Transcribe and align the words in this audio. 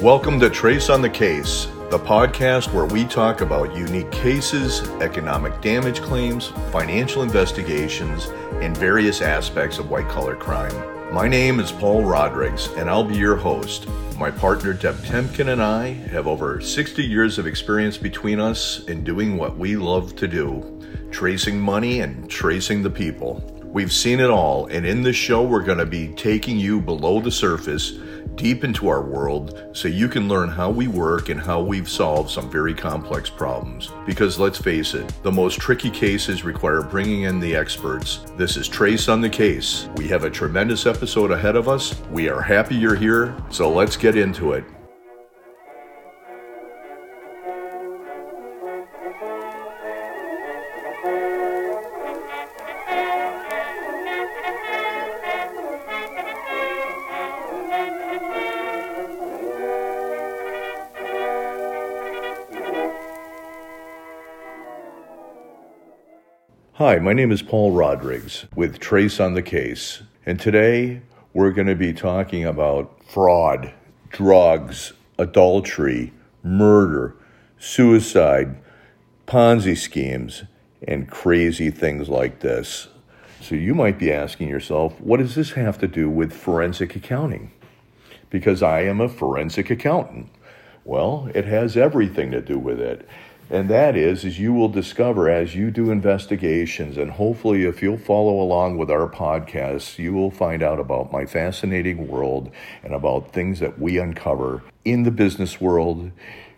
Welcome 0.00 0.40
to 0.40 0.48
Trace 0.48 0.88
on 0.88 1.02
the 1.02 1.10
Case, 1.10 1.66
the 1.90 1.98
podcast 1.98 2.72
where 2.72 2.86
we 2.86 3.04
talk 3.04 3.42
about 3.42 3.76
unique 3.76 4.10
cases, 4.10 4.80
economic 5.02 5.60
damage 5.60 6.00
claims, 6.00 6.46
financial 6.72 7.22
investigations, 7.22 8.28
and 8.62 8.74
various 8.74 9.20
aspects 9.20 9.78
of 9.78 9.90
white 9.90 10.08
collar 10.08 10.34
crime. 10.34 10.72
My 11.12 11.28
name 11.28 11.60
is 11.60 11.70
Paul 11.70 12.02
Rodrigues, 12.02 12.68
and 12.78 12.88
I'll 12.88 13.04
be 13.04 13.18
your 13.18 13.36
host. 13.36 13.88
My 14.16 14.30
partner 14.30 14.72
Deb 14.72 14.94
Temkin 15.00 15.52
and 15.52 15.62
I 15.62 15.88
have 15.88 16.26
over 16.26 16.62
60 16.62 17.04
years 17.04 17.38
of 17.38 17.46
experience 17.46 17.98
between 17.98 18.40
us 18.40 18.82
in 18.84 19.04
doing 19.04 19.36
what 19.36 19.58
we 19.58 19.76
love 19.76 20.16
to 20.16 20.26
do 20.26 20.78
tracing 21.10 21.60
money 21.60 22.00
and 22.00 22.30
tracing 22.30 22.82
the 22.82 22.88
people. 22.88 23.59
We've 23.72 23.92
seen 23.92 24.18
it 24.18 24.30
all, 24.30 24.66
and 24.66 24.84
in 24.84 25.04
this 25.04 25.14
show, 25.14 25.44
we're 25.44 25.62
going 25.62 25.78
to 25.78 25.86
be 25.86 26.08
taking 26.14 26.58
you 26.58 26.80
below 26.80 27.20
the 27.20 27.30
surface, 27.30 27.92
deep 28.34 28.64
into 28.64 28.88
our 28.88 29.00
world, 29.00 29.62
so 29.72 29.86
you 29.86 30.08
can 30.08 30.26
learn 30.26 30.48
how 30.48 30.70
we 30.70 30.88
work 30.88 31.28
and 31.28 31.40
how 31.40 31.60
we've 31.60 31.88
solved 31.88 32.30
some 32.30 32.50
very 32.50 32.74
complex 32.74 33.30
problems. 33.30 33.92
Because 34.06 34.40
let's 34.40 34.58
face 34.58 34.94
it, 34.94 35.06
the 35.22 35.30
most 35.30 35.60
tricky 35.60 35.88
cases 35.88 36.42
require 36.42 36.82
bringing 36.82 37.22
in 37.22 37.38
the 37.38 37.54
experts. 37.54 38.24
This 38.36 38.56
is 38.56 38.66
Trace 38.66 39.08
on 39.08 39.20
the 39.20 39.30
Case. 39.30 39.88
We 39.94 40.08
have 40.08 40.24
a 40.24 40.30
tremendous 40.30 40.84
episode 40.84 41.30
ahead 41.30 41.54
of 41.54 41.68
us. 41.68 41.94
We 42.10 42.28
are 42.28 42.42
happy 42.42 42.74
you're 42.74 42.96
here, 42.96 43.36
so 43.50 43.70
let's 43.70 43.96
get 43.96 44.16
into 44.16 44.50
it. 44.50 44.64
Hi, 66.80 66.98
my 66.98 67.12
name 67.12 67.30
is 67.30 67.42
Paul 67.42 67.72
Rodrigues 67.72 68.46
with 68.56 68.80
Trace 68.80 69.20
on 69.20 69.34
the 69.34 69.42
Case, 69.42 70.00
and 70.24 70.40
today 70.40 71.02
we're 71.34 71.50
going 71.50 71.66
to 71.66 71.74
be 71.74 71.92
talking 71.92 72.46
about 72.46 73.04
fraud, 73.06 73.74
drugs, 74.08 74.94
adultery, 75.18 76.14
murder, 76.42 77.14
suicide, 77.58 78.56
Ponzi 79.26 79.76
schemes, 79.76 80.44
and 80.88 81.10
crazy 81.10 81.70
things 81.70 82.08
like 82.08 82.40
this. 82.40 82.88
So 83.42 83.56
you 83.56 83.74
might 83.74 83.98
be 83.98 84.10
asking 84.10 84.48
yourself, 84.48 84.98
what 85.02 85.18
does 85.18 85.34
this 85.34 85.50
have 85.50 85.76
to 85.80 85.86
do 85.86 86.08
with 86.08 86.32
forensic 86.32 86.96
accounting? 86.96 87.52
Because 88.30 88.62
I 88.62 88.84
am 88.84 89.02
a 89.02 89.08
forensic 89.10 89.68
accountant. 89.68 90.30
Well, 90.86 91.30
it 91.34 91.44
has 91.44 91.76
everything 91.76 92.30
to 92.30 92.40
do 92.40 92.58
with 92.58 92.80
it. 92.80 93.06
And 93.50 93.68
that 93.68 93.96
is, 93.96 94.24
is 94.24 94.38
you 94.38 94.52
will 94.52 94.68
discover 94.68 95.28
as 95.28 95.56
you 95.56 95.72
do 95.72 95.90
investigations, 95.90 96.96
and 96.96 97.10
hopefully, 97.10 97.64
if 97.64 97.82
you'll 97.82 97.98
follow 97.98 98.40
along 98.40 98.78
with 98.78 98.92
our 98.92 99.08
podcasts, 99.08 99.98
you 99.98 100.12
will 100.12 100.30
find 100.30 100.62
out 100.62 100.78
about 100.78 101.10
my 101.10 101.26
fascinating 101.26 102.06
world 102.06 102.52
and 102.84 102.94
about 102.94 103.32
things 103.32 103.58
that 103.58 103.80
we 103.80 103.98
uncover 103.98 104.62
in 104.84 105.02
the 105.02 105.10
business 105.10 105.60
world 105.60 106.12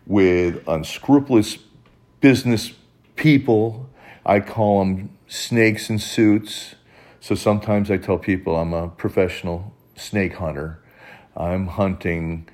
with 0.06 0.62
unscrupulous 0.68 1.56
business 2.20 2.72
people. 3.16 3.88
I 4.26 4.40
call 4.40 4.80
them 4.80 5.16
snakes 5.28 5.88
in 5.88 5.98
suits. 5.98 6.74
So 7.20 7.34
sometimes 7.34 7.90
I 7.90 7.96
tell 7.96 8.18
people 8.18 8.54
I'm 8.54 8.74
a 8.74 8.88
professional 8.88 9.72
snake 9.96 10.34
hunter. 10.34 10.78
I'm 11.34 11.68
hunting 11.68 12.50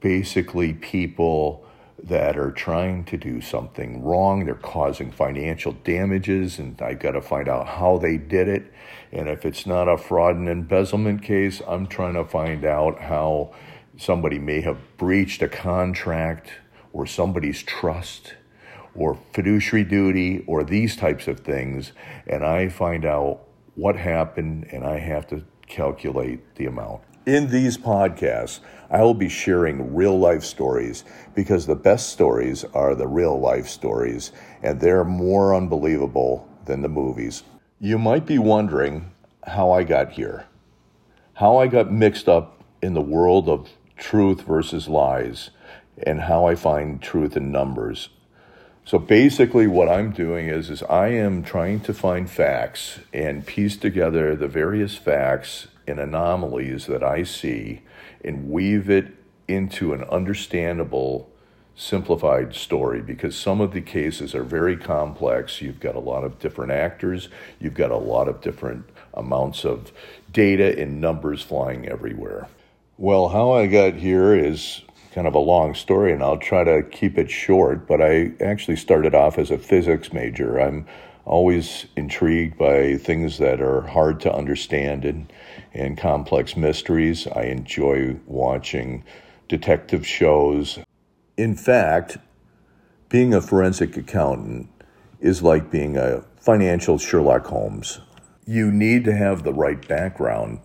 basically 0.00 0.72
people 0.72 1.65
that 2.02 2.36
are 2.36 2.50
trying 2.50 3.04
to 3.04 3.16
do 3.16 3.40
something 3.40 4.02
wrong. 4.02 4.44
They're 4.44 4.54
causing 4.54 5.10
financial 5.10 5.72
damages, 5.72 6.58
and 6.58 6.80
I've 6.80 7.00
got 7.00 7.12
to 7.12 7.22
find 7.22 7.48
out 7.48 7.66
how 7.66 7.98
they 7.98 8.16
did 8.16 8.48
it. 8.48 8.72
And 9.12 9.28
if 9.28 9.44
it's 9.46 9.66
not 9.66 9.88
a 9.88 9.96
fraud 9.96 10.36
and 10.36 10.48
embezzlement 10.48 11.22
case, 11.22 11.62
I'm 11.66 11.86
trying 11.86 12.14
to 12.14 12.24
find 12.24 12.64
out 12.64 13.00
how 13.00 13.54
somebody 13.96 14.38
may 14.38 14.60
have 14.60 14.78
breached 14.98 15.40
a 15.42 15.48
contract 15.48 16.52
or 16.92 17.06
somebody's 17.06 17.62
trust 17.62 18.34
or 18.94 19.18
fiduciary 19.32 19.84
duty 19.84 20.44
or 20.46 20.64
these 20.64 20.96
types 20.96 21.26
of 21.28 21.40
things. 21.40 21.92
And 22.26 22.44
I 22.44 22.68
find 22.68 23.04
out 23.04 23.40
what 23.74 23.96
happened, 23.96 24.68
and 24.72 24.84
I 24.84 24.98
have 24.98 25.26
to 25.28 25.44
calculate 25.66 26.54
the 26.56 26.66
amount. 26.66 27.02
In 27.26 27.48
these 27.48 27.76
podcasts, 27.76 28.60
I 28.88 29.02
will 29.02 29.12
be 29.12 29.28
sharing 29.28 29.96
real 29.96 30.16
life 30.16 30.44
stories 30.44 31.02
because 31.34 31.66
the 31.66 31.74
best 31.74 32.10
stories 32.10 32.64
are 32.72 32.94
the 32.94 33.08
real 33.08 33.40
life 33.40 33.66
stories, 33.66 34.30
and 34.62 34.80
they're 34.80 35.02
more 35.02 35.52
unbelievable 35.52 36.48
than 36.66 36.82
the 36.82 36.88
movies. 36.88 37.42
You 37.80 37.98
might 37.98 38.26
be 38.26 38.38
wondering 38.38 39.10
how 39.44 39.72
I 39.72 39.82
got 39.82 40.12
here, 40.12 40.46
how 41.34 41.56
I 41.56 41.66
got 41.66 41.90
mixed 41.90 42.28
up 42.28 42.62
in 42.80 42.94
the 42.94 43.00
world 43.00 43.48
of 43.48 43.70
truth 43.96 44.42
versus 44.42 44.86
lies, 44.86 45.50
and 46.04 46.20
how 46.20 46.46
I 46.46 46.54
find 46.54 47.02
truth 47.02 47.36
in 47.36 47.50
numbers. 47.50 48.08
So 48.84 49.00
basically, 49.00 49.66
what 49.66 49.88
I'm 49.88 50.12
doing 50.12 50.46
is, 50.46 50.70
is 50.70 50.84
I 50.84 51.08
am 51.08 51.42
trying 51.42 51.80
to 51.80 51.92
find 51.92 52.30
facts 52.30 53.00
and 53.12 53.44
piece 53.44 53.76
together 53.76 54.36
the 54.36 54.46
various 54.46 54.94
facts 54.94 55.66
and 55.86 56.00
anomalies 56.00 56.86
that 56.86 57.02
I 57.02 57.22
see 57.22 57.82
and 58.24 58.50
weave 58.50 58.90
it 58.90 59.12
into 59.48 59.92
an 59.92 60.02
understandable, 60.04 61.30
simplified 61.74 62.54
story 62.54 63.00
because 63.00 63.36
some 63.36 63.60
of 63.60 63.72
the 63.72 63.80
cases 63.80 64.34
are 64.34 64.42
very 64.42 64.76
complex. 64.76 65.60
You've 65.60 65.80
got 65.80 65.94
a 65.94 66.00
lot 66.00 66.24
of 66.24 66.38
different 66.38 66.72
actors, 66.72 67.28
you've 67.60 67.74
got 67.74 67.90
a 67.90 67.96
lot 67.96 68.28
of 68.28 68.40
different 68.40 68.88
amounts 69.14 69.64
of 69.64 69.92
data 70.32 70.78
and 70.78 71.00
numbers 71.00 71.42
flying 71.42 71.88
everywhere. 71.88 72.48
Well, 72.98 73.28
how 73.28 73.52
I 73.52 73.66
got 73.66 73.94
here 73.94 74.34
is 74.34 74.82
kind 75.16 75.26
of 75.26 75.34
a 75.34 75.38
long 75.38 75.74
story, 75.74 76.12
and 76.12 76.22
I'll 76.22 76.36
try 76.36 76.62
to 76.64 76.82
keep 76.82 77.16
it 77.16 77.30
short. 77.30 77.86
But 77.86 78.02
I 78.02 78.32
actually 78.40 78.76
started 78.76 79.14
off 79.14 79.38
as 79.38 79.50
a 79.50 79.58
physics 79.58 80.12
major. 80.12 80.58
I'm 80.58 80.86
always 81.26 81.86
intrigued 81.96 82.56
by 82.56 82.96
things 82.96 83.38
that 83.38 83.60
are 83.60 83.82
hard 83.82 84.20
to 84.20 84.32
understand 84.32 85.04
and, 85.04 85.30
and 85.74 85.98
complex 85.98 86.56
mysteries. 86.56 87.26
I 87.26 87.42
enjoy 87.42 88.16
watching 88.26 89.04
detective 89.48 90.06
shows. 90.06 90.78
In 91.36 91.56
fact, 91.56 92.18
being 93.08 93.34
a 93.34 93.40
forensic 93.40 93.96
accountant 93.96 94.68
is 95.20 95.42
like 95.42 95.70
being 95.70 95.96
a 95.96 96.22
financial 96.38 96.96
Sherlock 96.96 97.46
Holmes. 97.46 98.00
You 98.46 98.70
need 98.70 99.04
to 99.04 99.16
have 99.16 99.42
the 99.42 99.52
right 99.52 99.86
background. 99.86 100.60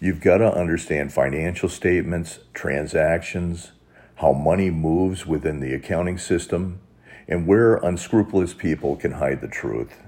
You've 0.00 0.22
got 0.22 0.38
to 0.38 0.50
understand 0.50 1.12
financial 1.12 1.68
statements, 1.68 2.38
transactions, 2.54 3.72
how 4.16 4.32
money 4.32 4.70
moves 4.70 5.26
within 5.26 5.60
the 5.60 5.74
accounting 5.74 6.16
system, 6.16 6.80
and 7.28 7.46
where 7.46 7.76
unscrupulous 7.76 8.54
people 8.54 8.96
can 8.96 9.12
hide 9.12 9.42
the 9.42 9.48
truth 9.48 10.05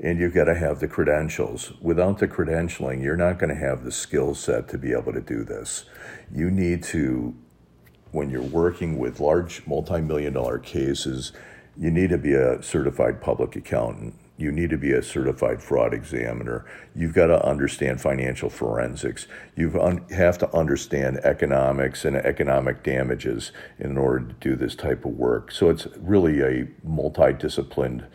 and 0.00 0.18
you've 0.18 0.34
got 0.34 0.44
to 0.44 0.54
have 0.54 0.80
the 0.80 0.88
credentials. 0.88 1.72
Without 1.80 2.18
the 2.18 2.28
credentialing, 2.28 3.02
you're 3.02 3.16
not 3.16 3.38
going 3.38 3.50
to 3.50 3.60
have 3.60 3.84
the 3.84 3.92
skill 3.92 4.34
set 4.34 4.68
to 4.68 4.78
be 4.78 4.92
able 4.92 5.12
to 5.12 5.20
do 5.20 5.42
this. 5.42 5.86
You 6.32 6.50
need 6.50 6.82
to, 6.84 7.34
when 8.12 8.30
you're 8.30 8.42
working 8.42 8.98
with 8.98 9.20
large 9.20 9.66
multi 9.66 10.00
million 10.00 10.34
dollar 10.34 10.58
cases, 10.58 11.32
you 11.78 11.90
need 11.90 12.10
to 12.10 12.18
be 12.18 12.34
a 12.34 12.62
certified 12.62 13.20
public 13.20 13.56
accountant. 13.56 14.14
You 14.38 14.52
need 14.52 14.68
to 14.68 14.76
be 14.76 14.92
a 14.92 15.02
certified 15.02 15.62
fraud 15.62 15.94
examiner. 15.94 16.66
You've 16.94 17.14
got 17.14 17.28
to 17.28 17.42
understand 17.42 18.02
financial 18.02 18.50
forensics. 18.50 19.26
You 19.56 19.80
un- 19.80 20.04
have 20.10 20.36
to 20.38 20.54
understand 20.54 21.18
economics 21.24 22.04
and 22.04 22.16
economic 22.16 22.82
damages 22.82 23.52
in 23.78 23.96
order 23.96 24.26
to 24.26 24.34
do 24.34 24.54
this 24.54 24.74
type 24.74 25.06
of 25.06 25.12
work. 25.12 25.50
So 25.50 25.70
it's 25.70 25.86
really 25.96 26.42
a 26.42 26.66
multidisciplined 26.86 28.06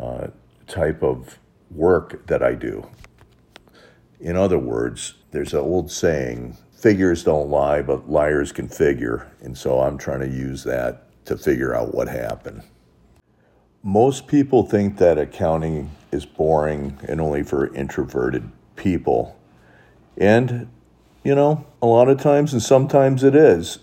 uh, 0.00 0.28
type 0.66 1.02
of 1.02 1.38
work 1.70 2.26
that 2.26 2.42
I 2.42 2.54
do. 2.54 2.88
In 4.20 4.36
other 4.36 4.58
words, 4.58 5.14
there's 5.30 5.52
an 5.52 5.60
old 5.60 5.90
saying 5.90 6.56
figures 6.72 7.24
don't 7.24 7.50
lie, 7.50 7.82
but 7.82 8.08
liars 8.08 8.52
can 8.52 8.68
figure. 8.68 9.30
And 9.40 9.56
so 9.56 9.80
I'm 9.80 9.98
trying 9.98 10.20
to 10.20 10.28
use 10.28 10.64
that 10.64 11.24
to 11.26 11.36
figure 11.36 11.74
out 11.74 11.94
what 11.94 12.08
happened. 12.08 12.62
Most 13.82 14.26
people 14.26 14.64
think 14.64 14.98
that 14.98 15.18
accounting 15.18 15.90
is 16.10 16.24
boring 16.26 16.98
and 17.08 17.20
only 17.20 17.42
for 17.42 17.74
introverted 17.74 18.50
people. 18.74 19.38
And, 20.16 20.68
you 21.24 21.34
know, 21.34 21.66
a 21.82 21.86
lot 21.86 22.08
of 22.08 22.20
times 22.20 22.52
and 22.52 22.62
sometimes 22.62 23.22
it 23.22 23.34
is. 23.34 23.78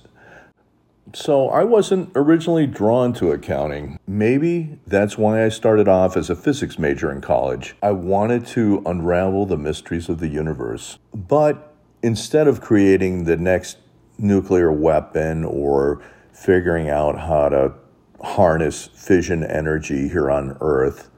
So 1.13 1.49
I 1.49 1.63
wasn't 1.63 2.11
originally 2.15 2.65
drawn 2.65 3.13
to 3.13 3.31
accounting. 3.31 3.99
Maybe 4.07 4.79
that's 4.87 5.17
why 5.17 5.45
I 5.45 5.49
started 5.49 5.87
off 5.87 6.15
as 6.15 6.29
a 6.29 6.35
physics 6.35 6.79
major 6.79 7.11
in 7.11 7.21
college. 7.21 7.75
I 7.83 7.91
wanted 7.91 8.45
to 8.47 8.81
unravel 8.85 9.45
the 9.45 9.57
mysteries 9.57 10.09
of 10.09 10.19
the 10.19 10.29
universe. 10.29 10.97
But 11.13 11.75
instead 12.01 12.47
of 12.47 12.61
creating 12.61 13.25
the 13.25 13.37
next 13.37 13.77
nuclear 14.17 14.71
weapon 14.71 15.43
or 15.43 16.01
figuring 16.31 16.89
out 16.89 17.19
how 17.19 17.49
to 17.49 17.73
harness 18.21 18.87
fission 18.87 19.43
energy 19.43 20.07
here 20.07 20.31
on 20.31 20.57
Earth. 20.61 21.09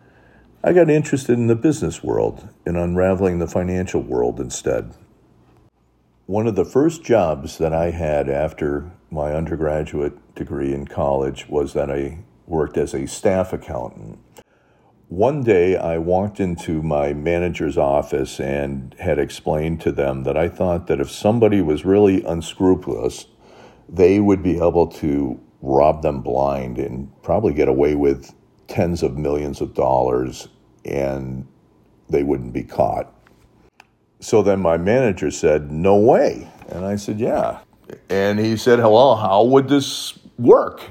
I 0.63 0.73
got 0.73 0.89
interested 0.89 1.33
in 1.33 1.47
the 1.47 1.55
business 1.55 2.03
world 2.03 2.49
and 2.65 2.75
unraveling 2.75 3.37
the 3.39 3.47
financial 3.47 4.01
world 4.01 4.39
instead. 4.39 4.93
One 6.27 6.47
of 6.47 6.55
the 6.55 6.65
first 6.65 7.03
jobs 7.03 7.59
that 7.59 7.71
I 7.71 7.91
had 7.91 8.29
after 8.29 8.91
my 9.11 9.33
undergraduate 9.35 10.33
degree 10.33 10.73
in 10.73 10.87
college 10.87 11.47
was 11.47 11.73
that 11.73 11.91
I 11.91 12.17
worked 12.47 12.77
as 12.77 12.95
a 12.95 13.05
staff 13.05 13.53
accountant. 13.53 14.17
One 15.07 15.43
day 15.43 15.77
I 15.77 15.99
walked 15.99 16.39
into 16.39 16.81
my 16.81 17.13
manager's 17.13 17.77
office 17.77 18.39
and 18.39 18.95
had 18.97 19.19
explained 19.19 19.81
to 19.81 19.91
them 19.91 20.23
that 20.23 20.35
I 20.35 20.49
thought 20.49 20.87
that 20.87 20.99
if 20.99 21.11
somebody 21.11 21.61
was 21.61 21.85
really 21.85 22.23
unscrupulous, 22.23 23.27
they 23.87 24.19
would 24.19 24.41
be 24.41 24.55
able 24.55 24.87
to 24.93 25.39
rob 25.61 26.01
them 26.01 26.21
blind 26.21 26.79
and 26.79 27.11
probably 27.21 27.53
get 27.53 27.67
away 27.67 27.93
with 27.93 28.33
tens 28.67 29.03
of 29.03 29.15
millions 29.15 29.61
of 29.61 29.75
dollars 29.75 30.47
and 30.83 31.47
they 32.09 32.23
wouldn't 32.23 32.51
be 32.51 32.63
caught. 32.63 33.14
So 34.25 34.41
then 34.41 34.59
my 34.59 34.77
manager 34.77 35.29
said, 35.29 35.71
No 35.71 35.97
way. 35.97 36.49
And 36.69 36.83
I 36.83 36.95
said, 36.95 37.19
Yeah. 37.19 37.59
And 38.09 38.39
he 38.39 38.57
said, 38.57 38.79
Well, 38.79 39.17
how 39.17 39.43
would 39.43 39.69
this 39.69 40.17
work? 40.39 40.81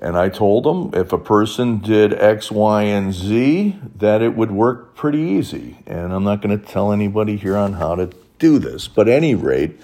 And 0.00 0.16
I 0.16 0.28
told 0.28 0.64
him 0.64 0.94
if 0.94 1.12
a 1.12 1.18
person 1.18 1.78
did 1.78 2.14
X, 2.14 2.48
Y, 2.52 2.84
and 2.84 3.12
Z, 3.12 3.76
that 3.96 4.22
it 4.22 4.36
would 4.36 4.52
work 4.52 4.94
pretty 4.94 5.18
easy. 5.18 5.78
And 5.84 6.12
I'm 6.12 6.22
not 6.22 6.42
going 6.42 6.56
to 6.56 6.64
tell 6.64 6.92
anybody 6.92 7.36
here 7.36 7.56
on 7.56 7.72
how 7.72 7.96
to 7.96 8.08
do 8.38 8.60
this. 8.60 8.86
But 8.86 9.08
any 9.08 9.34
rate, 9.34 9.80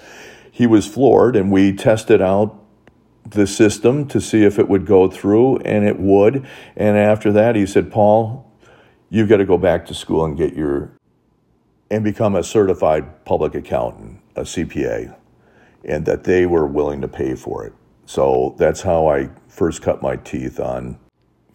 he 0.49 0.65
was 0.65 0.87
floored, 0.87 1.35
and 1.35 1.51
we 1.51 1.73
tested 1.73 2.21
out 2.21 2.57
the 3.29 3.47
system 3.47 4.07
to 4.07 4.21
see 4.21 4.45
if 4.45 4.57
it 4.57 4.69
would 4.69 4.85
go 4.85 5.09
through, 5.09 5.57
and 5.57 5.85
it 5.85 5.99
would. 5.99 6.47
And 6.77 6.97
after 6.97 7.33
that, 7.33 7.57
he 7.57 7.65
said, 7.65 7.91
Paul, 7.91 8.49
you've 9.09 9.27
got 9.27 9.37
to 9.37 9.45
go 9.45 9.57
back 9.57 9.85
to 9.87 9.93
school 9.93 10.23
and 10.23 10.37
get 10.37 10.53
your 10.55 10.96
and 11.89 12.03
become 12.03 12.35
a 12.35 12.43
certified 12.43 13.25
public 13.25 13.55
accountant, 13.55 14.19
a 14.35 14.41
CPA, 14.41 15.15
and 15.85 16.05
that 16.05 16.23
they 16.23 16.45
were 16.45 16.67
willing 16.67 17.01
to 17.01 17.07
pay 17.07 17.35
for 17.35 17.65
it. 17.65 17.73
So 18.05 18.55
that's 18.57 18.81
how 18.81 19.07
I 19.07 19.29
first 19.47 19.81
cut 19.81 20.01
my 20.01 20.15
teeth 20.17 20.59
on 20.59 20.97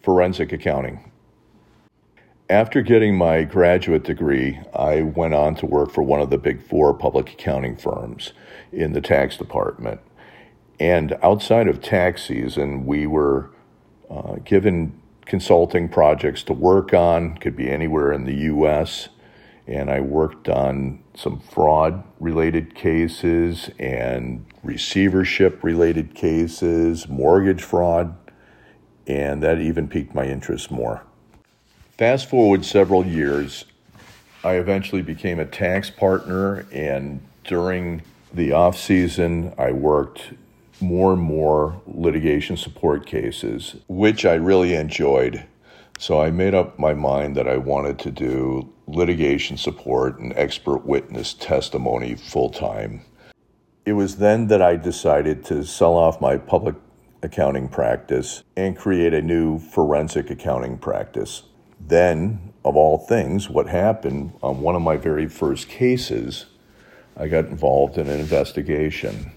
forensic 0.01 0.51
accounting. 0.51 1.11
After 2.49 2.81
getting 2.81 3.17
my 3.17 3.43
graduate 3.43 4.03
degree, 4.03 4.59
I 4.75 5.01
went 5.01 5.33
on 5.33 5.55
to 5.55 5.65
work 5.65 5.91
for 5.91 6.03
one 6.03 6.19
of 6.19 6.29
the 6.29 6.37
big 6.37 6.61
four 6.61 6.93
public 6.93 7.33
accounting 7.33 7.77
firms 7.77 8.33
in 8.71 8.93
the 8.93 9.01
tax 9.01 9.37
department. 9.37 10.01
And 10.79 11.17
outside 11.23 11.67
of 11.67 11.81
tax 11.81 12.25
season, 12.25 12.85
we 12.85 13.07
were 13.07 13.49
uh, 14.09 14.35
given 14.43 14.99
consulting 15.25 15.87
projects 15.87 16.43
to 16.43 16.53
work 16.53 16.93
on, 16.93 17.37
could 17.37 17.55
be 17.55 17.69
anywhere 17.69 18.11
in 18.11 18.25
the 18.25 18.35
US. 18.51 19.09
And 19.65 19.89
I 19.89 20.01
worked 20.01 20.49
on 20.49 21.03
some 21.15 21.39
fraud 21.39 22.03
related 22.19 22.75
cases 22.75 23.69
and 23.79 24.45
receivership 24.63 25.63
related 25.63 26.13
cases, 26.15 27.07
mortgage 27.07 27.61
fraud, 27.63 28.15
and 29.07 29.41
that 29.43 29.59
even 29.59 29.87
piqued 29.87 30.13
my 30.13 30.25
interest 30.25 30.71
more. 30.71 31.03
Fast 31.97 32.29
forward 32.29 32.65
several 32.65 33.05
years, 33.05 33.65
I 34.43 34.55
eventually 34.55 35.01
became 35.01 35.39
a 35.39 35.45
tax 35.45 35.89
partner, 35.89 36.65
and 36.71 37.21
during 37.45 38.01
the 38.33 38.51
off 38.51 38.77
season, 38.77 39.53
I 39.57 39.71
worked 39.71 40.33
more 40.81 41.13
and 41.13 41.21
more 41.21 41.81
litigation 41.87 42.57
support 42.57 43.05
cases, 43.05 43.75
which 43.87 44.25
I 44.25 44.33
really 44.33 44.73
enjoyed. 44.73 45.45
So 45.99 46.21
I 46.21 46.31
made 46.31 46.53
up 46.53 46.77
my 46.77 46.93
mind 46.93 47.35
that 47.37 47.47
I 47.47 47.57
wanted 47.57 47.99
to 47.99 48.11
do 48.11 48.73
litigation 48.87 49.57
support 49.57 50.19
and 50.19 50.33
expert 50.35 50.85
witness 50.85 51.33
testimony 51.33 52.15
full 52.15 52.49
time. 52.49 53.01
It 53.85 53.93
was 53.93 54.17
then 54.17 54.47
that 54.47 54.61
I 54.61 54.75
decided 54.75 55.43
to 55.45 55.63
sell 55.63 55.93
off 55.93 56.21
my 56.21 56.37
public 56.37 56.75
accounting 57.21 57.69
practice 57.69 58.43
and 58.55 58.77
create 58.77 59.13
a 59.13 59.21
new 59.21 59.59
forensic 59.59 60.29
accounting 60.29 60.77
practice. 60.77 61.43
Then, 61.79 62.53
of 62.65 62.75
all 62.75 62.97
things, 62.97 63.49
what 63.49 63.67
happened 63.67 64.33
on 64.41 64.61
one 64.61 64.75
of 64.75 64.81
my 64.81 64.97
very 64.97 65.27
first 65.27 65.67
cases, 65.67 66.45
I 67.17 67.27
got 67.27 67.45
involved 67.45 67.97
in 67.97 68.07
an 68.07 68.19
investigation. 68.19 69.33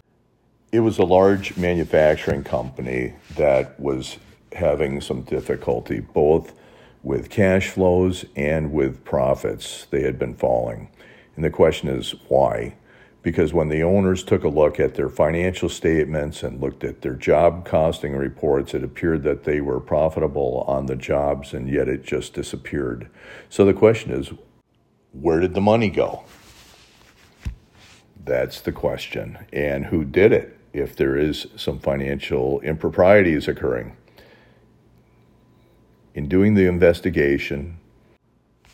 It 0.72 0.80
was 0.80 0.98
a 0.98 1.04
large 1.04 1.56
manufacturing 1.56 2.44
company 2.44 3.14
that 3.36 3.78
was 3.80 4.18
having 4.52 5.00
some 5.00 5.22
difficulty 5.22 6.00
both 6.00 6.54
with 7.02 7.30
cash 7.30 7.68
flows 7.68 8.24
and 8.34 8.72
with 8.72 9.04
profits. 9.04 9.86
They 9.90 10.02
had 10.02 10.18
been 10.18 10.34
falling. 10.34 10.90
And 11.36 11.44
the 11.44 11.50
question 11.50 11.88
is 11.88 12.14
why? 12.28 12.74
Because 13.22 13.52
when 13.52 13.68
the 13.68 13.82
owners 13.82 14.22
took 14.22 14.44
a 14.44 14.48
look 14.48 14.78
at 14.78 14.94
their 14.94 15.08
financial 15.08 15.68
statements 15.68 16.42
and 16.42 16.60
looked 16.60 16.84
at 16.84 17.02
their 17.02 17.14
job 17.14 17.64
costing 17.64 18.14
reports, 18.14 18.72
it 18.72 18.84
appeared 18.84 19.24
that 19.24 19.44
they 19.44 19.60
were 19.60 19.80
profitable 19.80 20.64
on 20.66 20.86
the 20.86 20.96
jobs 20.96 21.52
and 21.52 21.68
yet 21.68 21.88
it 21.88 22.04
just 22.04 22.34
disappeared. 22.34 23.08
So 23.48 23.64
the 23.64 23.74
question 23.74 24.12
is 24.12 24.30
where 25.12 25.40
did 25.40 25.54
the 25.54 25.60
money 25.60 25.90
go? 25.90 26.24
That's 28.24 28.60
the 28.60 28.72
question. 28.72 29.38
And 29.52 29.86
who 29.86 30.04
did 30.04 30.32
it 30.32 30.58
if 30.72 30.96
there 30.96 31.16
is 31.16 31.46
some 31.56 31.78
financial 31.78 32.60
improprieties 32.60 33.48
occurring? 33.48 33.96
In 36.16 36.28
doing 36.28 36.54
the 36.54 36.66
investigation 36.66 37.76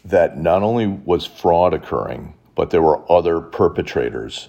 that 0.05 0.39
not 0.39 0.63
only 0.63 0.87
was 0.87 1.27
fraud 1.27 1.75
occurring, 1.75 2.35
but 2.55 2.71
there 2.71 2.83
were 2.83 3.03
other 3.11 3.41
perpetrators. 3.41 4.49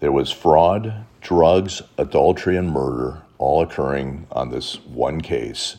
There 0.00 0.10
was 0.10 0.32
fraud, 0.32 1.04
drugs, 1.20 1.82
adultery, 1.98 2.56
and 2.56 2.70
murder 2.70 3.22
all 3.36 3.60
occurring 3.62 4.26
on 4.32 4.50
this 4.50 4.80
one 4.86 5.20
case. 5.20 5.76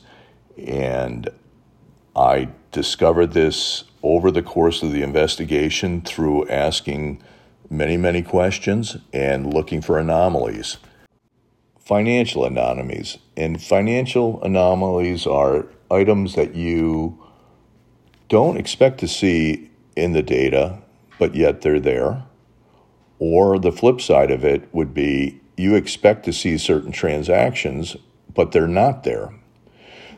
And 0.57 1.27
I 2.15 2.49
discovered 2.71 3.33
this 3.33 3.85
over 4.03 4.29
the 4.29 4.43
course 4.43 4.83
of 4.83 4.91
the 4.91 5.01
investigation 5.01 6.01
through 6.01 6.47
asking 6.47 7.21
many, 7.69 7.97
many 7.97 8.21
questions 8.21 8.97
and 9.11 9.51
looking 9.51 9.81
for 9.81 9.97
anomalies. 9.97 10.77
Financial 11.79 12.45
anomalies. 12.45 13.17
And 13.35 13.61
financial 13.61 14.41
anomalies 14.43 15.25
are 15.25 15.65
items 15.91 16.35
that 16.35 16.55
you 16.55 17.23
don't 18.27 18.57
expect 18.57 18.99
to 18.99 19.07
see 19.07 19.69
in 19.95 20.13
the 20.13 20.21
data, 20.21 20.79
but 21.17 21.35
yet 21.35 21.61
they're 21.61 21.79
there. 21.79 22.23
Or 23.17 23.59
the 23.59 23.71
flip 23.71 23.99
side 23.99 24.31
of 24.31 24.45
it 24.45 24.73
would 24.73 24.93
be 24.93 25.41
you 25.57 25.75
expect 25.75 26.23
to 26.25 26.33
see 26.33 26.57
certain 26.57 26.91
transactions, 26.91 27.97
but 28.33 28.51
they're 28.51 28.67
not 28.67 29.03
there. 29.03 29.33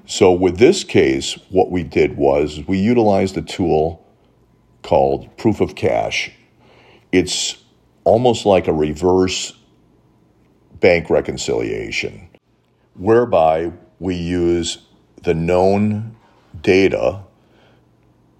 So, 0.05 0.31
with 0.31 0.57
this 0.57 0.83
case, 0.83 1.33
what 1.49 1.71
we 1.71 1.83
did 1.83 2.17
was 2.17 2.61
we 2.67 2.77
utilized 2.77 3.37
a 3.37 3.41
tool 3.41 4.05
called 4.83 5.35
proof 5.37 5.61
of 5.61 5.75
cash. 5.75 6.31
It's 7.11 7.63
almost 8.03 8.45
like 8.45 8.67
a 8.67 8.73
reverse 8.73 9.53
bank 10.79 11.09
reconciliation, 11.09 12.29
whereby 12.95 13.71
we 13.99 14.15
use 14.15 14.79
the 15.21 15.33
known 15.33 16.15
data, 16.61 17.23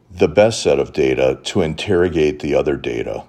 the 0.10 0.28
best 0.28 0.62
set 0.62 0.80
of 0.80 0.94
data, 0.94 1.40
to 1.44 1.62
interrogate 1.62 2.40
the 2.40 2.56
other 2.56 2.76
data. 2.76 3.24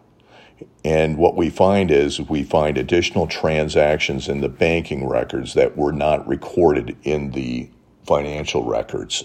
And 0.85 1.17
what 1.17 1.37
we 1.37 1.49
find 1.49 1.91
is 1.91 2.21
we 2.21 2.43
find 2.43 2.77
additional 2.77 3.27
transactions 3.27 4.29
in 4.29 4.41
the 4.41 4.49
banking 4.49 5.07
records 5.07 5.55
that 5.55 5.77
were 5.77 5.93
not 5.93 6.27
recorded 6.27 6.97
in 7.05 7.31
the 7.33 7.71
financial 8.05 8.65
records. 8.65 9.25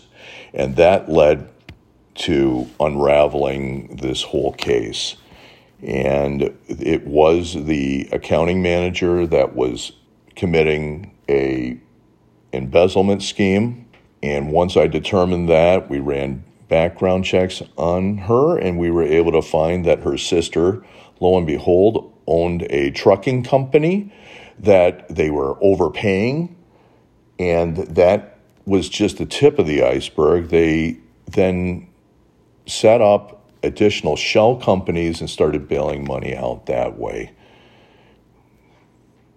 And 0.54 0.76
that 0.76 1.10
led 1.10 1.50
to 2.16 2.68
unraveling 2.80 3.98
this 3.98 4.24
whole 4.24 4.54
case. 4.54 5.16
And 5.82 6.56
it 6.68 7.06
was 7.06 7.54
the 7.54 8.10
accounting 8.12 8.62
manager 8.62 9.26
that 9.28 9.56
was 9.56 9.94
committing 10.36 11.16
a 11.30 11.78
embezzlement 12.54 13.22
scheme 13.22 13.87
and 14.24 14.52
once 14.52 14.76
I 14.76 14.88
determined 14.88 15.50
that, 15.50 15.90
we 15.90 16.00
ran 16.00 16.44
background 16.68 17.26
checks 17.26 17.62
on 17.78 18.18
her, 18.18 18.58
and 18.58 18.78
we 18.78 18.92
were 18.92 19.04
able 19.04 19.32
to 19.32 19.42
find 19.42 19.86
that 19.86 20.00
her 20.02 20.18
sister, 20.18 20.84
lo 21.20 21.38
and 21.38 21.48
behold, 21.48 22.14
owned 22.28 22.64
a 22.70 22.92
trucking 22.92 23.44
company 23.44 24.14
that 24.60 25.08
they 25.08 25.30
were 25.30 25.56
overpaying. 25.64 26.56
And 27.40 27.78
that 27.78 28.40
was 28.66 28.90
just 28.90 29.18
the 29.18 29.26
tip 29.26 29.60
of 29.60 29.68
the 29.68 29.84
iceberg. 29.84 30.50
They 30.50 30.98
then 31.28 31.88
set 32.66 33.02
up 33.02 33.50
additional 33.64 34.16
shell 34.16 34.56
companies 34.58 35.22
and 35.22 35.30
started 35.30 35.68
bailing 35.68 36.06
money 36.06 36.36
out 36.36 36.66
that 36.66 36.98
way. 36.98 37.32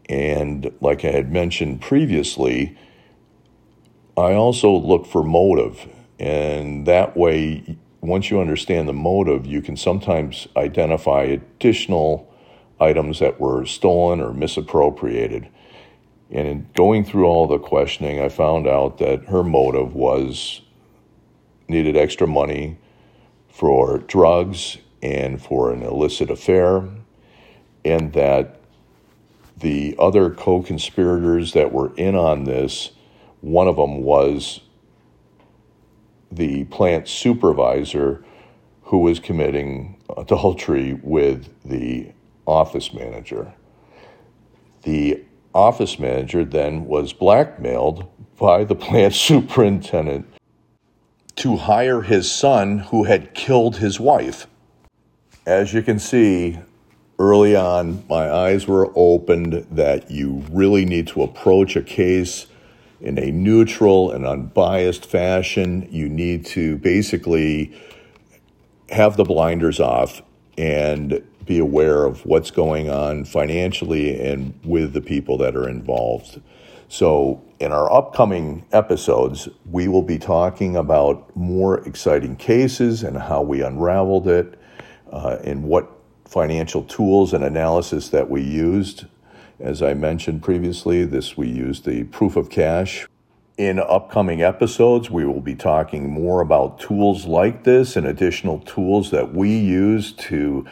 And 0.08 0.72
like 0.80 1.04
I 1.04 1.12
had 1.12 1.32
mentioned 1.32 1.80
previously, 1.80 2.76
I 4.20 4.34
also 4.34 4.72
look 4.72 5.06
for 5.06 5.22
motive. 5.22 5.88
And 6.18 6.86
that 6.86 7.16
way, 7.16 7.78
once 8.00 8.30
you 8.30 8.40
understand 8.40 8.88
the 8.88 8.92
motive, 8.92 9.46
you 9.46 9.62
can 9.62 9.76
sometimes 9.76 10.46
identify 10.56 11.22
additional 11.22 12.32
items 12.78 13.18
that 13.20 13.40
were 13.40 13.64
stolen 13.66 14.20
or 14.20 14.32
misappropriated. 14.32 15.48
And 16.30 16.46
in 16.46 16.68
going 16.74 17.04
through 17.04 17.26
all 17.26 17.46
the 17.46 17.58
questioning, 17.58 18.20
I 18.20 18.28
found 18.28 18.66
out 18.66 18.98
that 18.98 19.24
her 19.24 19.42
motive 19.42 19.94
was 19.94 20.60
needed 21.68 21.96
extra 21.96 22.26
money 22.26 22.78
for 23.48 23.98
drugs 23.98 24.78
and 25.02 25.40
for 25.40 25.72
an 25.72 25.82
illicit 25.82 26.30
affair, 26.30 26.88
and 27.84 28.12
that 28.12 28.60
the 29.56 29.94
other 29.98 30.30
co 30.30 30.62
conspirators 30.62 31.52
that 31.52 31.72
were 31.72 31.94
in 31.96 32.14
on 32.14 32.44
this, 32.44 32.92
one 33.40 33.68
of 33.68 33.76
them 33.76 34.02
was 34.02 34.60
the 36.30 36.64
plant 36.64 37.08
supervisor 37.08 38.24
who 38.82 38.98
was 38.98 39.18
committing 39.18 39.96
adultery 40.16 40.98
with 41.02 41.48
the 41.64 42.12
office 42.46 42.92
manager. 42.92 43.52
The 44.82 45.22
office 45.54 45.98
manager 45.98 46.44
then 46.44 46.86
was 46.86 47.12
blackmailed 47.12 48.08
by 48.38 48.64
the 48.64 48.74
plant 48.74 49.14
superintendent 49.28 50.26
to 51.36 51.56
hire 51.56 52.02
his 52.02 52.30
son 52.30 52.78
who 52.78 53.04
had 53.04 53.34
killed 53.34 53.76
his 53.76 53.98
wife. 53.98 54.46
As 55.46 55.72
you 55.72 55.82
can 55.82 55.98
see, 55.98 56.58
early 57.18 57.56
on, 57.56 58.04
my 58.08 58.30
eyes 58.30 58.66
were 58.66 58.92
opened 58.94 59.66
that 59.70 60.10
you 60.10 60.44
really 60.50 60.84
need 60.84 61.06
to 61.08 61.22
approach 61.22 61.76
a 61.76 61.82
case 61.82 62.46
in 63.00 63.18
a 63.18 63.30
neutral 63.30 64.10
and 64.10 64.26
unbiased 64.26 65.06
fashion. 65.06 65.88
You 65.90 66.08
need 66.08 66.46
to 66.46 66.76
basically 66.78 67.74
have 68.90 69.16
the 69.16 69.24
blinders 69.24 69.80
off 69.80 70.22
and 70.58 71.22
be 71.46 71.58
aware 71.58 72.04
of 72.04 72.24
what's 72.26 72.50
going 72.50 72.90
on 72.90 73.24
financially 73.24 74.20
and 74.20 74.58
with 74.64 74.92
the 74.92 75.00
people 75.00 75.38
that 75.38 75.56
are 75.56 75.68
involved. 75.68 76.40
So, 76.88 77.42
in 77.60 77.72
our 77.72 77.92
upcoming 77.92 78.64
episodes, 78.72 79.48
we 79.70 79.86
will 79.86 80.02
be 80.02 80.18
talking 80.18 80.76
about 80.76 81.34
more 81.36 81.86
exciting 81.86 82.36
cases 82.36 83.02
and 83.02 83.16
how 83.16 83.42
we 83.42 83.62
unraveled 83.62 84.26
it, 84.28 84.58
uh, 85.12 85.38
and 85.44 85.64
what 85.64 85.90
financial 86.26 86.84
tools 86.84 87.32
and 87.32 87.44
analysis 87.44 88.08
that 88.10 88.30
we 88.30 88.42
used. 88.42 89.04
As 89.60 89.82
I 89.82 89.92
mentioned 89.92 90.42
previously, 90.42 91.04
this 91.04 91.36
we 91.36 91.46
use 91.46 91.82
the 91.82 92.04
proof 92.04 92.34
of 92.36 92.48
cash. 92.48 93.06
In 93.58 93.78
upcoming 93.78 94.40
episodes, 94.40 95.10
we 95.10 95.26
will 95.26 95.42
be 95.42 95.54
talking 95.54 96.10
more 96.10 96.40
about 96.40 96.80
tools 96.80 97.26
like 97.26 97.64
this 97.64 97.94
and 97.94 98.06
additional 98.06 98.60
tools 98.60 99.10
that 99.10 99.34
we 99.34 99.54
use 99.54 100.12
to 100.12 100.64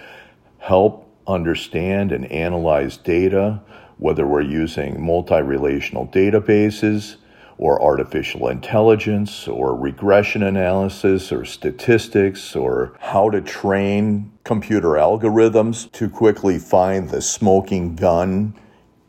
help 0.57 1.07
understand 1.27 2.13
and 2.13 2.25
analyze 2.33 2.97
data, 2.97 3.61
whether 3.99 4.27
we're 4.27 4.41
using 4.41 5.05
multi 5.05 5.43
relational 5.43 6.07
databases 6.07 7.17
or 7.59 7.83
artificial 7.83 8.49
intelligence 8.49 9.47
or 9.47 9.77
regression 9.77 10.43
analysis 10.43 11.31
or 11.31 11.45
statistics 11.45 12.57
or 12.57 12.97
how 13.01 13.29
to 13.29 13.43
train 13.43 14.33
computer 14.45 14.93
algorithms 14.93 15.93
to 15.93 16.09
quickly 16.09 16.59
find 16.59 17.11
the 17.11 17.21
smoking 17.21 17.95
gun 17.95 18.55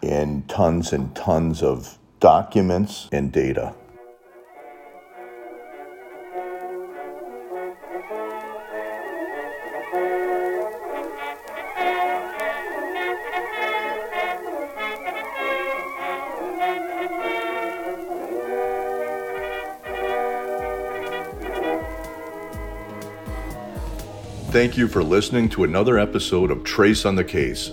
in 0.02 0.44
tons 0.48 0.94
and 0.94 1.16
tons 1.16 1.62
of 1.62 1.98
documents 2.20 3.10
and 3.12 3.32
data. 3.32 3.74
Thank 24.52 24.78
you 24.78 24.88
for 24.88 25.04
listening 25.04 25.48
to 25.50 25.64
another 25.64 26.00
episode 26.00 26.50
of 26.50 26.64
Trace 26.64 27.06
on 27.06 27.16
the 27.16 27.24
Case. 27.24 27.72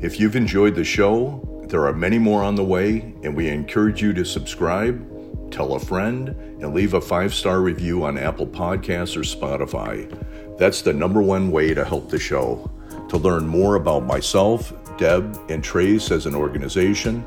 If 0.00 0.20
you've 0.20 0.36
enjoyed 0.36 0.74
the 0.74 0.84
show, 0.84 1.64
there 1.68 1.86
are 1.86 1.92
many 1.92 2.18
more 2.18 2.42
on 2.42 2.54
the 2.54 2.64
way, 2.64 3.14
and 3.22 3.34
we 3.34 3.48
encourage 3.48 4.00
you 4.00 4.12
to 4.12 4.24
subscribe, 4.24 5.50
tell 5.50 5.74
a 5.74 5.80
friend, 5.80 6.28
and 6.28 6.72
leave 6.72 6.94
a 6.94 7.00
five 7.00 7.34
star 7.34 7.60
review 7.60 8.04
on 8.04 8.16
Apple 8.16 8.46
Podcasts 8.46 9.16
or 9.16 9.20
Spotify. 9.20 10.08
That's 10.56 10.82
the 10.82 10.92
number 10.92 11.20
one 11.20 11.50
way 11.50 11.74
to 11.74 11.84
help 11.84 12.08
the 12.08 12.18
show. 12.18 12.70
To 13.08 13.16
learn 13.16 13.46
more 13.46 13.74
about 13.74 14.04
myself, 14.04 14.72
Deb, 14.98 15.36
and 15.48 15.64
Trace 15.64 16.10
as 16.10 16.26
an 16.26 16.34
organization, 16.34 17.24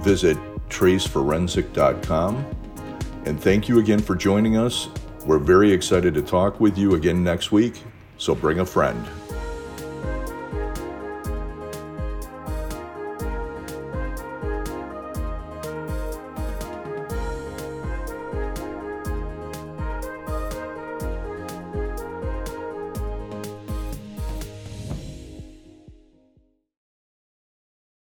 visit 0.00 0.36
traceforensic.com. 0.68 2.46
And 3.24 3.40
thank 3.40 3.68
you 3.68 3.78
again 3.78 4.00
for 4.00 4.14
joining 4.14 4.56
us. 4.56 4.88
We're 5.24 5.38
very 5.38 5.72
excited 5.72 6.14
to 6.14 6.22
talk 6.22 6.60
with 6.60 6.76
you 6.76 6.94
again 6.94 7.24
next 7.24 7.50
week 7.50 7.82
so 8.18 8.34
bring 8.34 8.60
a 8.60 8.66
friend. 8.66 9.23